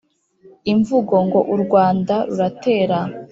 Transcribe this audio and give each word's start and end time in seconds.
Imvugo 0.71 1.15
ngo 1.25 1.39
u 1.53 1.55
Rwanda 1.63 2.15
ruratera 2.29 2.99